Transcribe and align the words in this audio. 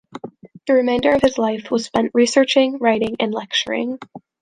The 0.65 0.73
remainder 0.73 1.11
of 1.13 1.21
his 1.21 1.37
life 1.37 1.69
was 1.69 1.85
spent 1.85 2.09
researching, 2.15 2.79
writing, 2.79 3.17
and 3.19 3.31
lecturing. 3.31 3.99